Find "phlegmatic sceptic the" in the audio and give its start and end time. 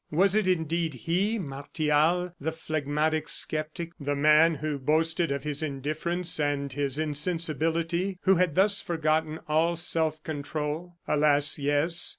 2.51-4.15